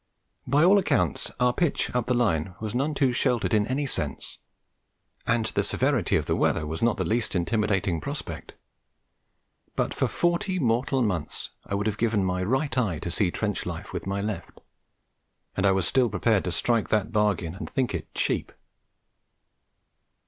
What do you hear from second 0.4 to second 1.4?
By all accounts